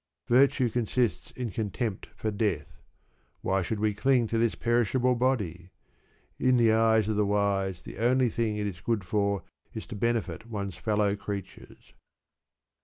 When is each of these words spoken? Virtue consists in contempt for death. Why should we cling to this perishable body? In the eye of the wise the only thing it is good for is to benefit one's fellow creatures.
Virtue 0.29 0.67
consists 0.71 1.29
in 1.35 1.51
contempt 1.51 2.07
for 2.15 2.31
death. 2.31 2.81
Why 3.41 3.61
should 3.61 3.79
we 3.79 3.93
cling 3.93 4.25
to 4.29 4.39
this 4.39 4.55
perishable 4.55 5.13
body? 5.13 5.69
In 6.39 6.57
the 6.57 6.71
eye 6.71 6.97
of 6.97 7.15
the 7.15 7.23
wise 7.23 7.83
the 7.83 7.99
only 7.99 8.29
thing 8.29 8.57
it 8.57 8.65
is 8.65 8.81
good 8.81 9.03
for 9.03 9.43
is 9.75 9.85
to 9.85 9.95
benefit 9.95 10.47
one's 10.49 10.75
fellow 10.75 11.15
creatures. 11.15 11.93